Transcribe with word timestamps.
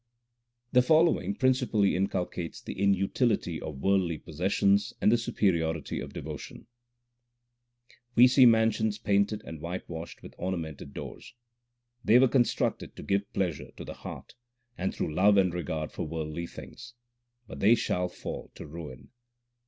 The 0.71 0.81
following 0.81 1.35
principally 1.35 1.95
inculcates 1.95 2.59
the 2.59 2.73
inutility 2.73 3.61
of 3.61 3.81
worldly 3.83 4.17
possessions 4.17 4.95
and 4.99 5.11
the 5.11 5.17
superiority 5.19 5.99
of 5.99 6.11
devotion: 6.11 6.65
We 8.15 8.25
see 8.27 8.47
mansions 8.47 8.97
painted 8.97 9.43
and 9.45 9.61
whitewashed 9.61 10.23
with 10.23 10.33
orna 10.39 10.57
mented 10.57 10.93
doors. 10.93 11.35
They 12.03 12.17
were 12.17 12.27
constructed 12.27 12.95
to 12.95 13.03
give 13.03 13.31
pleasure 13.31 13.69
to 13.77 13.85
the 13.85 13.93
heart, 13.93 14.33
and 14.75 14.91
through 14.91 15.13
love 15.13 15.37
and 15.37 15.53
regard 15.53 15.91
for 15.91 16.07
worldly 16.07 16.47
things, 16.47 16.95
but 17.45 17.59
they 17.59 17.75
shall 17.75 18.09
fall 18.09 18.49
to 18.55 18.65
ruin. 18.65 19.11